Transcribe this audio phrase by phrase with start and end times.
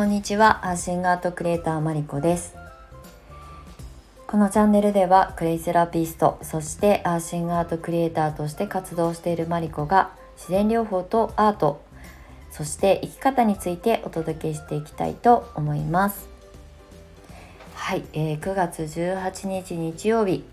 [0.00, 0.66] こんにちは。
[0.66, 2.54] アーシングアートクリエイターマリコです。
[4.26, 11.82] このチャンネルではクレイセラピストそしてアーシングアートクリエイターとして活動しているマリコが自然療法とアート
[12.50, 16.30] そして生き方についてお届けしていきたいと思います。
[17.74, 20.44] はい、えー、9月18日日曜日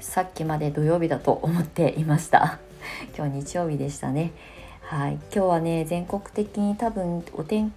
[0.00, 2.58] さっきまで土曜日だと思っていました。
[3.14, 4.32] 今日日曜日でしたね。
[4.80, 7.70] はい今日はね全国的に多分お天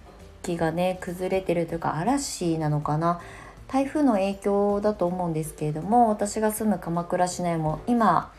[0.48, 3.20] 気がね崩れてるというか嵐なのかな。
[3.66, 8.32] 台風の影響だと思うんですけれども私が住む鎌倉市内も今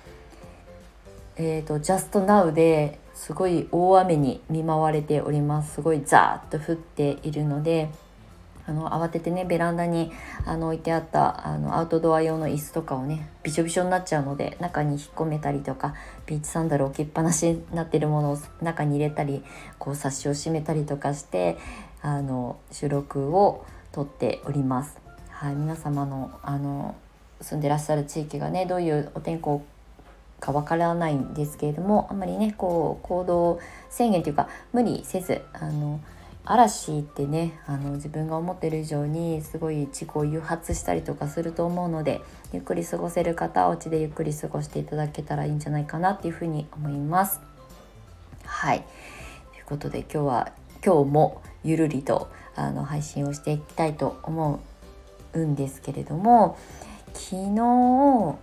[1.42, 5.76] えーと、ジャストナウですごい大雨に見舞われております。
[5.76, 7.90] すごいザーッと降っているので
[8.70, 10.12] あの慌ててねベランダに
[10.46, 15.96] あの置いてあったあのアウトドア用の椅子とかをねびしょびしょになっちゃうので中に引っ込めたりとか
[16.28, 19.44] ビーチサンダル置きっぱなしになってるものを中に入れたり
[19.80, 21.58] こうサッシを閉めたりとかして
[22.02, 25.00] あの収録を撮っております。
[25.30, 26.96] はい、皆様のあの
[27.42, 29.64] 住んでらっしゃる地域がねどういうお天候
[30.40, 36.00] かわからないんですけれどもあんまりねこう行動制限というか無理せずあの
[36.46, 42.22] 嵐ってねあの自分が思ってる以上にすごい事故を誘発したりとかすると思うので
[42.54, 47.40] ゆっくり過ごせる方はお家でゆっくり過ごしていただけたらいいんじゃないかなっていうふうに思います。
[48.46, 48.84] はい
[49.54, 50.52] ということで今日は
[50.86, 54.60] 今日もゆるりとあの配信をしていきたいと思
[55.34, 56.58] うんですけれども
[57.14, 58.38] 昨日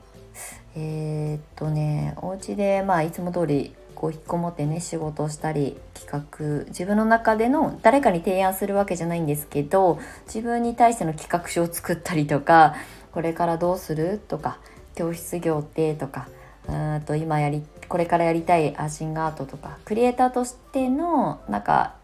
[0.77, 12.77] えー、っとねお家でまあいつも通りこう引っこもってね仕事をしたり企画自分の中での誰かに提案するわけじゃないんですけど自分に対しての企画書を作ったりとか
[13.13, 14.59] これからどうするとか
[14.95, 16.29] 教室業ってとか
[16.69, 21.95] うんと今やりこれからやりたいアシングアートとかクリエイターとしてのなんか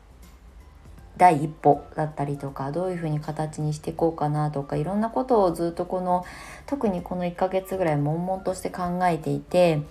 [1.16, 6.24] 第一歩だったりとかどういうふうに形にしていこうかなとかいろんなことをずっとこの
[6.66, 9.82] 特にこの1ヶ月ぐらい悶々として考えていて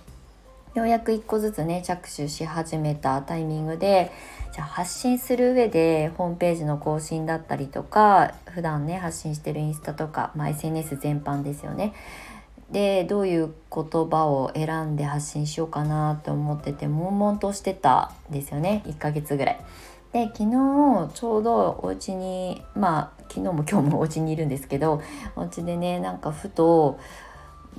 [0.74, 4.10] ようやく1個ずつね着手し始めたタイミングで
[4.52, 11.92] じゃあ発信する上でホームページの更新だったりとか普段ね発信してるインスタとか、まあ、SNS 全般ですよね
[12.70, 19.60] でどういう言葉を選んで発信しようかなと思ってて悶々としてたんですよね1ヶ月ぐらい。
[20.12, 25.02] で昨日ちょうどお家にまあ昨日も今日もお家にいるんですけど
[25.36, 26.98] お家でねなんかふと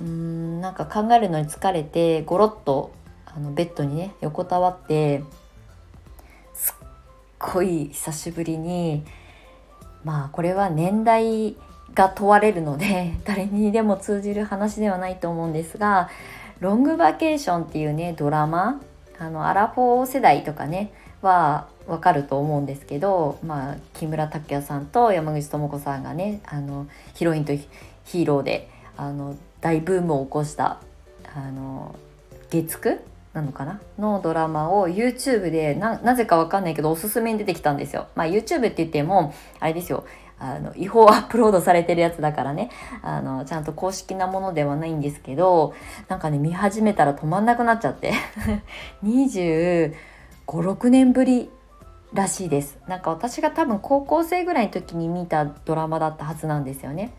[0.00, 2.92] うんなんか考えるのに疲れてゴロッと
[3.26, 5.22] あのベッドにね横たわって
[6.54, 6.88] すっ
[7.38, 9.04] ごい久しぶりに
[10.02, 11.56] まあこれは年代
[11.94, 16.08] が問われるので 誰にでも通じる話ではないと思うんですが
[16.58, 18.80] 「ロングバケーション」っていうねドラマ
[19.20, 27.52] あのアラフォー世代とかねはわかると思うんですけど、まあ、木村拓哉さんと山口智子さんがねあのヒロインと
[28.04, 30.78] ヒーローであの大ブームを起こした
[31.34, 31.94] あの
[32.50, 33.00] 月9
[33.32, 33.80] なのかな？
[33.98, 38.06] のドラマを YouTube でなぜかわかんないけどおすすめに出てきたんですよ。
[38.14, 40.04] まあ、YouTube って言ってもあれですよ。
[40.38, 42.70] あの違法アップロードされてるやつだからね。
[43.02, 45.74] あのちゃんと公式なものではないんですけど
[46.08, 48.12] なんかね見始めたら止まんなくなっちゃって。
[49.04, 49.94] 25、
[50.46, 51.50] 6年ぶり
[52.14, 52.78] らしいです。
[52.86, 57.12] なんか私が多分高校生ぐらいの時に見たドラマだったはずなんですよね。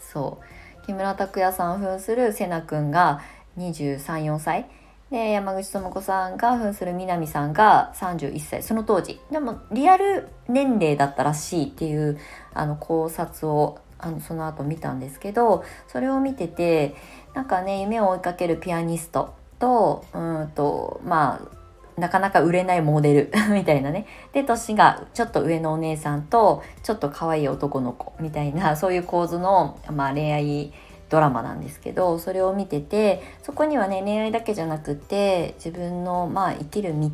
[0.00, 0.40] そ
[0.82, 0.86] う。
[0.86, 3.20] 木村拓哉さん扮する瀬名くんが
[3.58, 4.66] 234歳。
[5.10, 8.62] で山口智子さんが扮する南さんが31歳。
[8.62, 9.20] その当時。
[9.30, 12.18] でもリアル年齢だったらしいっていう
[12.54, 16.94] あの考察をあのその後見たんですけどそれを見てて
[17.34, 21.57] なんかね夢を追いかけるピアニストとうんとまあ
[21.98, 24.06] なかなか売れないモデル みたいなね。
[24.32, 30.72] で、年がちょっと上のお姉さんと、ちょっと可愛い男の子みたいな、 そういう構図の、まあ、恋愛
[31.10, 37.10] ドラマなんですけど、それを見てて、そこにはね、恋愛だけじゃなくて、自分の、まあ、生きる道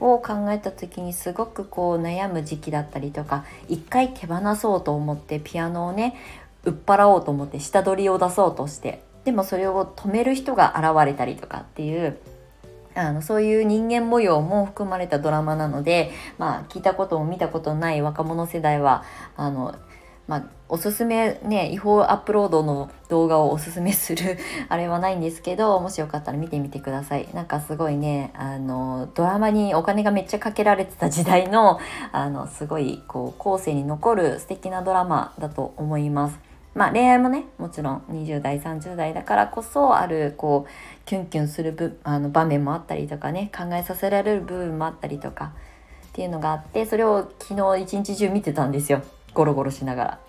[0.00, 6.14] を考えた時にすごくこう悩む時期だったりとか、一回手放そうと思ってピアノをね、
[6.64, 12.18] 売っ払おうと思って下取りを出そうとして、でもそれを止める人が現れたりとかっていう
[12.94, 19.04] あのそういう人間模様も含まれたドラマなので、まあ、聞いたことも見たことない若者世代は
[19.36, 19.74] あの、
[20.26, 31.78] まあ、おすすめね違法アップロードの動画をおすすめする あれはないんですけどもしよかったら見てみてくださいなんかすごいねあのドラマにお金がめっちゃかけられてた時代の
[32.12, 36.51] あのすごいこう後世に残る素敵なドラマだと思います。
[36.74, 45.52] まあ恋愛もねもちろん20代30代だからこそあるこうキュンキュンするぶあの場面もあったりとかね考えさせられる部分もあったりとか
[46.08, 49.02] っていうのがあってそれを昨日一日中見てたんですよ
[49.34, 50.20] ゴロゴロしながら。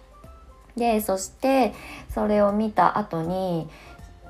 [0.75, 1.73] でそして
[2.09, 3.69] それを見た後に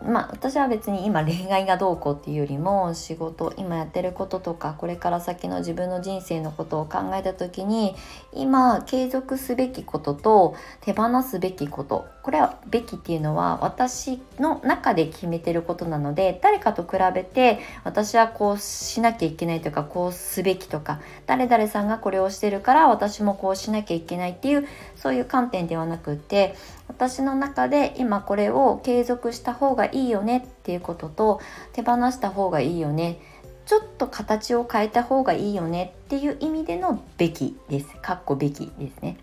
[0.06, 7.96] まあ私は別に今恋愛がどうこうっていうよりも仕事今やってることとかこれから先の自分の人生のことを考えた時に
[8.34, 26.56] 今継続すべきことと手放すべきことこれはべきっていうのは私の中で決めてることなので誰かと比べて私はこうしなきゃいけないとかこうすべきとか誰々さんがこれをしてるから私もこうしなきゃいけないっていうそういう観点ではなくって
[26.96, 31.42] 私の中で今これを継続した方がいいよねっていうことと
[31.74, 33.20] 手放した方がいいよね
[33.66, 37.88] ちょっと形を変えた方がいいよねっていう意味でのべきです。
[38.02, 39.18] かっこべきですね。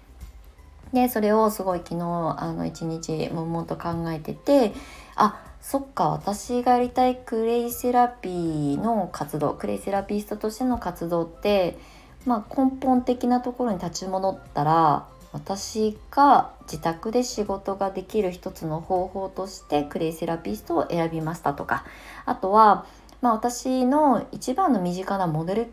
[0.92, 4.72] でそれをすごい昨日あの一日悶々と考えてて
[5.14, 11.78] あそっか私がやりたいクレイセラピーの活動クレイセラピストとしての活動って、
[12.26, 21.84] まあ、根本的なところに立ち戻ったら私が自宅で仕事ができる一つの方法としてクレイセラピストを選びましたとか
[22.26, 22.86] あとは、
[23.20, 25.66] まあ、私の一番の身近なモデル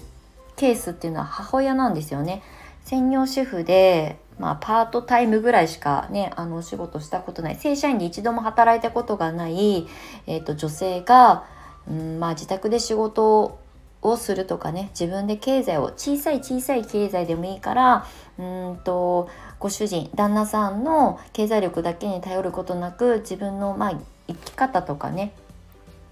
[0.56, 2.42] ケースっていうのは母親なんですよね。
[2.83, 9.86] 専業主婦で、まあ、パートタイムぐらいしかねあのお仕事したことない正社員で一度も働いたことがない、
[10.25, 11.45] えーと、女性が、
[11.89, 13.59] うんまあ、自宅で仕事
[14.02, 18.06] をするとかね自分で経済を小さい小さい経済でもいいから
[18.38, 19.30] うんと
[19.60, 25.34] ご主人旦那さんの経済力だけに頼ることなく自分の、まあ、生き方とかね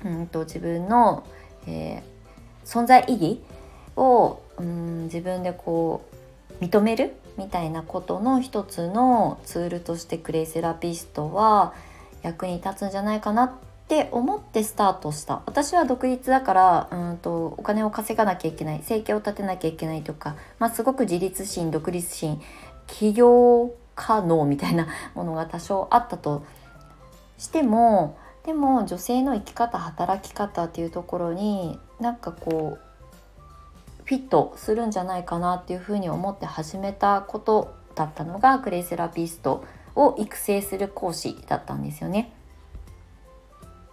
[0.04, 1.26] うんと自分の、
[1.68, 3.42] えー、存在意義
[3.96, 6.06] をうん自分でこ
[6.60, 11.74] う認めるみたいなことの一つのツールとしてクレイセラピストは
[12.24, 22.42] 役に立つんじゃないかなってって思ってスタートした私は独立だからうんとお金を稼がなきゃいけない生計を立てなきゃいけないとか、まあ、すごく自立心独立心
[22.88, 26.44] 起業可能みたいな ものが多少あったと
[27.38, 32.80] してもでも女性の生き方働き方っていうところになんかこう
[34.03, 39.63] フィットするんじゃないかなっていうふうに思って始めたことだったのがクレイセラピスト
[39.95, 42.33] を育成する講師だったんですよね。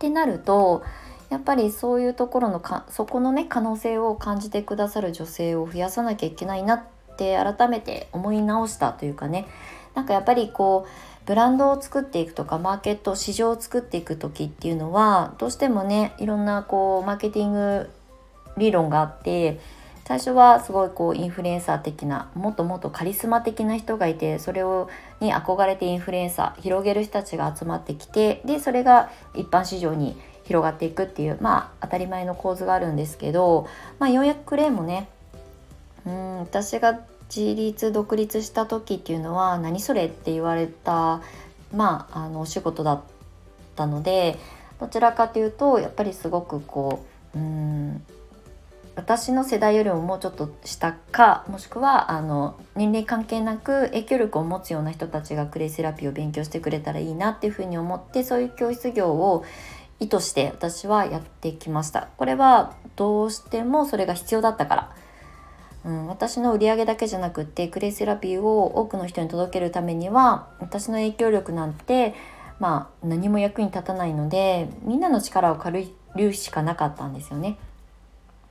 [0.02, 0.82] ってなると
[1.30, 6.82] やっぱりそういうところのかそこのね可能性を感じてくださる女性を増やさなきゃいけないなっ
[7.16, 9.46] て改めて思い直したというかね。
[9.94, 17.90] なんかやっぱりこうブランドを作っていくとかマーケット市場を作っていく時っていうのはどうしてもねいろんなこうマーケティング
[18.56, 19.60] 理論があって
[20.04, 24.90] 最初はすごいこうインフルエンサー的なもっともっとカリスマ的な人がいてそれを
[25.20, 33.68] に憧れてインフルエンサー広げる人たちが集まってきてでそれが一般市場に広がっていくっていうまあ当たり前の構図があるんですけど、
[33.98, 35.08] まあ、ようやくクレーンもね
[36.04, 37.00] うん私が
[37.34, 41.22] 自立独立した時っていうのは何それって言われた
[41.72, 43.02] まああのお仕事だっ
[43.76, 44.36] たので
[44.80, 47.04] どちらかというとやっぱりすごくこ
[47.34, 48.04] ううん
[48.94, 59.44] 私の世代よりももうちょっと下かもしくはあの年齢関係なく影響力を持つような人たちがクレイセラピーを勉強してくれたらいいなっていうふうに思ってそういう教室業を
[59.98, 62.08] 意図して私はやってきました。
[62.16, 64.96] これはどうしてもそれが必要だったから
[65.84, 72.14] うん、私の売り上げだけじゃなくってクレイセラピーを多くの人に届けるためには私の影響力なんて
[72.60, 77.58] まあ何も役に立たないのでみんなの力を借りるしかなかったんですよね。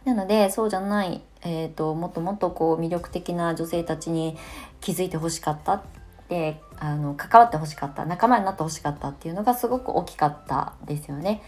[0.05, 4.37] なのでそうじゃない、えーと、もっともっとこう魅力的な女性たちに
[4.79, 5.81] 気づいてほしかったっ
[6.27, 11.43] てあの関わってほしかった仲間になってほしかったっていうのがすごく大きかったですよね。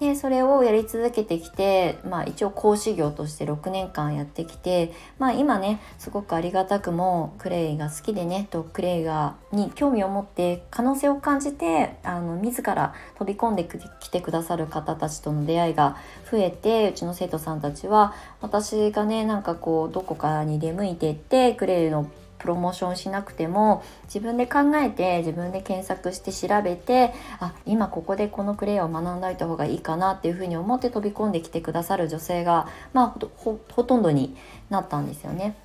[0.00, 13.68] でそれをやり続けてきて、まあ、一応講師業として6年間やってきて、まあ、今ねすごくありがたくもクレイが好きでねとクレイがに興味を持って可能性を感じてあの自ら飛び込んで
[14.00, 15.96] きてくださる方たちとの出会いが
[16.30, 22.08] 増えてうちの生徒さんたちは私がねなんかこうどこかに出向いてってクレイの
[22.38, 34.36] プロモーションしなくても自分で考えて自分で検索して調べてあ今ここでこのクレイを学んどいた方がいいかなっていうふうに思って飛び込んできてくださる女性が、まあ、ほとんどに
[34.70, 35.56] なったんですよね。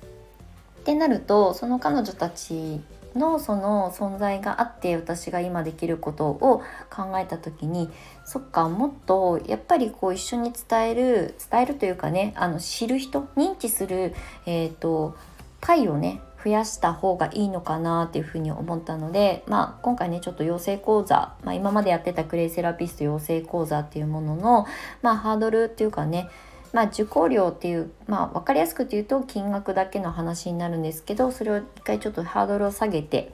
[0.80, 2.80] ってなるとその彼女たち
[3.14, 7.88] のその存在があって私が今できることを考えた時に
[8.24, 14.14] そっかもっとやっぱりこう一緒に伝える伝えるというかねあの知る人認知する、
[14.46, 15.16] えーと、
[15.64, 24.66] パをね増やした方がいいのかなっていうふうに思ったので、まあ、今回ねちょっと養成講座、まあ、今までやってたクレイセラピスト養成講座っていうものの、
[25.00, 26.28] まあ、ハードルっていうかね
[26.74, 33.32] まあ、受講料っていう、まあ、分かりやすく言うと金額だけの話になるんですけどそれを一回ちょっとハードルを下げて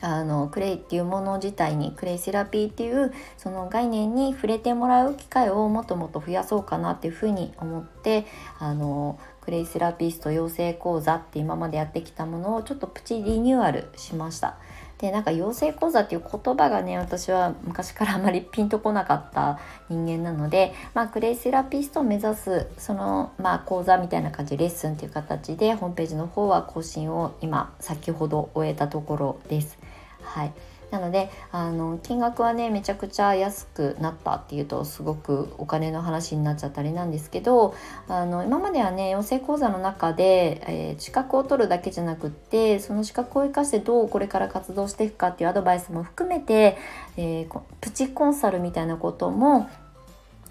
[0.00, 8.26] あのクレイっていうもの自体にクレイセラピーっていうその概念に触れてもらう機会をもっともっと増やそうかなっていうふうに思って
[8.58, 14.58] あのクレイセラピスト養成講座って今までやってきたものをちょっとプチリニューアルしました。
[14.98, 29.80] でなんか養成講座っていう言葉がね私は昔からあまりピンとこなかった人間なので、 まあ、クレイセラピストを目指すその、まあ、講座みたいな感じでレッスンっていう形でホームページの方は更新を今先ほど終えたところです。
[30.22, 30.52] はい
[30.90, 37.74] なのであの金額はねめちゃくちゃ安くなったっていうとすごくお金の話になっちゃったりなんですけど
[38.08, 46.76] あの今まではね養成講座の中で、えー、資格を取るだけじゃなくってその資格を生かしてどうこれから活動していくかっていうアドバイスも含めて、
[47.16, 49.70] えー、プチコンサルみたいなことも、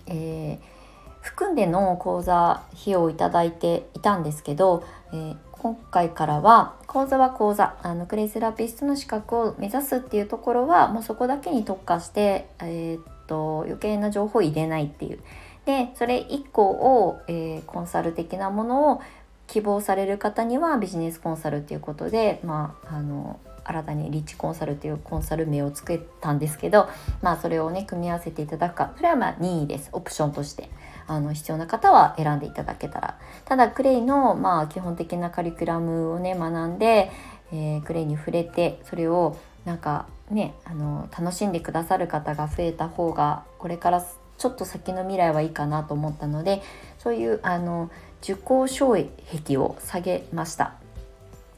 [0.07, 15.19] えー、含んでの講座費用をいただいていたんですけど、えー今回からは講座は講座あのクレイセラピストの資格を目指すっていうところはもうそこだけに特化して、えー、っと余計な情報を入れないっていう。
[15.65, 19.01] でそれ以降を、えー、コンサル的なものを
[19.47, 26.87] 希望される方にはビジネスコンサルっていうことでまああの新たにリッチコンサルっていうコンサル名をつけたんですけど
[27.21, 28.93] まあそれをね組み合わせていただくか。
[28.95, 29.89] それはまあ任意です。
[29.91, 30.69] オプションとして。
[31.09, 37.11] あの必要な方は選んでいただけたらただクレイのまあ基本的なカリキュラムをね学んで、
[37.51, 39.35] えー、クレイに触れてそれを
[39.65, 44.05] なんかねあの楽しんでくださる方が増えた方がこれから
[44.37, 46.61] ちょっと先の未来はいいかなと思ったので
[46.99, 47.89] そういうあの
[48.21, 50.75] 受講障壁を下げました。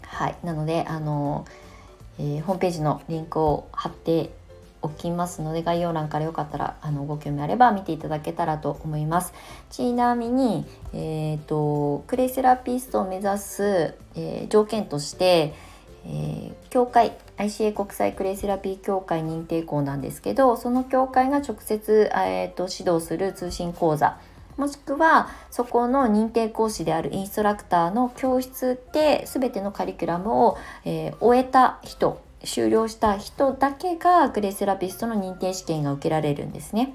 [0.04, 1.46] はい、なのであの、
[2.20, 4.32] えー、ホームページのリンクを貼って
[4.82, 9.34] おきますので概要欄からよかったらあのご興味あれば見ていただけたらと思います。
[9.70, 15.54] ちなみに、えーと、クレイセラピストを目指す、えー、条件として、
[16.06, 24.18] えー、協会 ICA 国際クレイセラピー協会認定校なんですけどその協会が直接、えーと、指導する通信講座
[24.58, 36.94] もしくはそこの認定講師であるインストラクターの教室で全てのカリキュラムを、えー、終えた人終了した人だけがグレイセラピストの認定試験が受けられるんですね。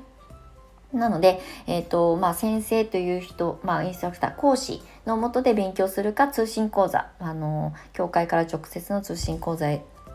[0.92, 9.66] なので、えーとまあ、先生という人、まあ、インストラクター講師のもとで勉強するか通信講座あの教会から直接の通信講座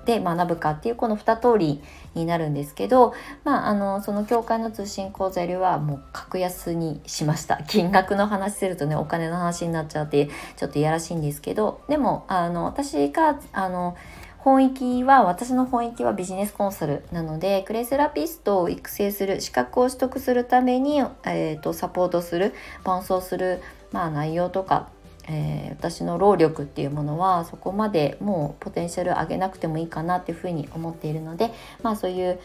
[0.05, 1.81] で学ぶかっていうこの2通り
[2.15, 13.95] になるんですけど、まあ、あのその教会の通信講座よりはもう格安にしました 金額の話するとねお金の話になっちゃってちょっといやらしいんですけどでもあの私があの
[14.43, 24.89] 本域は私の本域はビジネスコンサルなのでクレイセラピストを育成する資格を取得するために、えーと、サポートする伴走する、まあ、内容とか、
[25.29, 31.51] えー、私の労力っていうものはそこまでもうポテンシャル上げなくてもいいかなっていうふうに思っているので、
[31.83, 32.39] まあ、そういう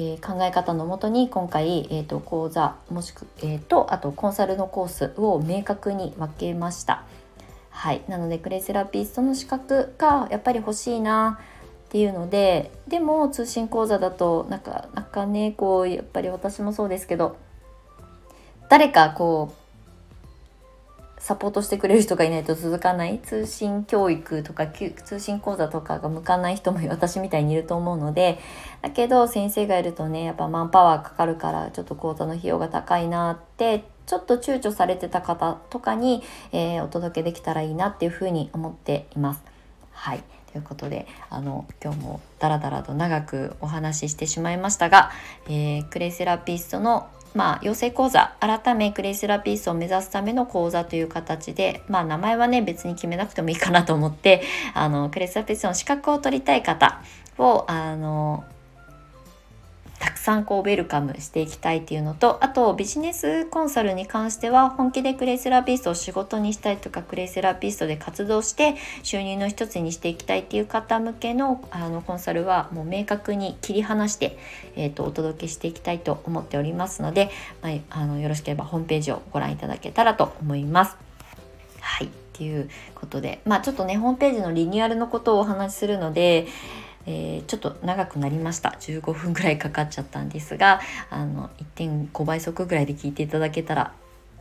[0.00, 7.02] えー、考え方のもとに今回、えーと、講座もしく、えーとあとコンサルのコースを明確に分けました。
[7.78, 8.02] はい。
[8.08, 11.38] なのでクレイセラピストの資格がやっぱり欲しいな
[11.86, 17.36] っていうのででも通信講座だとなかなかねこうやっぱり私もそうですけど
[18.68, 28.40] 誰かこうサポートしてくれる人がいないと続かない通信教育とか通信講座とかが向かない人も 私みたいにいると思うので
[28.82, 36.22] だけど先生がいるとねやっぱマンパワーかかるからちょっと講座の費用が高いなってちょっと躊躇されてた方とかに、
[36.52, 39.42] えー、お届けできたらいいなっていうふうに思っています。
[39.92, 45.10] はいということであの今日もダラダラと長くお話ししてしまいましたが、
[45.46, 57.02] えー、クレイセラピストのまあ、養成講座改めクレイセラピストを目指すための講座という形で、まあ、名前はね別に決めなくてもいいかなと思ってあのクレイセラピストの資格を取りたい方
[57.36, 58.44] をあの
[59.98, 74.38] たくさんこうウェルカムしていきたいっていうのとあとビジネスコンサルに関しては本気でクレイセラピストを仕事にしたいとかクレイセラピストで活動して収入の一つにしていきたいっていう方向けのあのコンサルはもう明確に切り離して、
[74.76, 77.30] えーと、お届けしていきたいと思っておりますので、
[77.62, 80.96] まあ、あのよろしければホームページをご覧いただけたらと思います。
[81.80, 86.46] はいっていうことでまあちょっとねホームページのリニューアルのことをお話しするので
[87.10, 88.76] えー、ちょっと長くなりました。
[88.80, 93.94] 15分ぐらいかかっちゃったんですがあの1.5倍速ぐらいで聞いていただけたら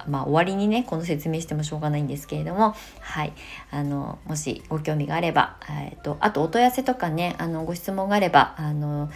[0.05, 3.31] まあ終わりにねこの説明してもしょうがないんですけれどもはい。
[3.71, 9.09] あのもしご興味があれば、えーと、あとお問い合わせとかねあのご質問があればあの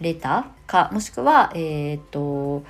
[0.00, 2.64] レターかもしくはえっ、ー、と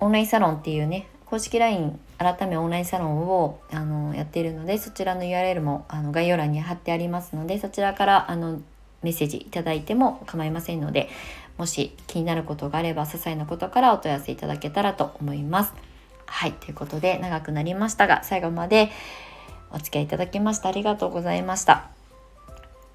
[0.00, 8.60] オンラインサロンっていうね公式 LINE 改めオンラインサロンをあのやっているのでそちらの URL もあの概要欄に貼ってありますのでそちらからあの
[9.04, 11.08] メッセージいただいても構いませんので
[11.56, 15.72] もし気になることがあれば些細なことからお問い合わせいただけたらと思います。
[16.26, 18.90] はいということで長くなりましたが最後まで
[19.70, 21.90] お付き合いいただきましてありがとうございました。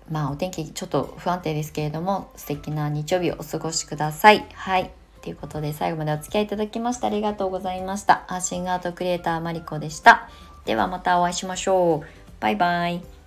[0.09, 4.45] まあお天気ちょっと不安定ですけれども素敵な日曜日をお過ごしください。
[4.53, 4.91] はい。
[5.21, 8.23] ということで最後までお付き合いいただきましてありがとうございました。
[8.27, 10.29] アーシングアートクリエイターマリコでした。
[10.65, 12.07] ではまたお会いしましょう。
[12.39, 13.18] バイバイ。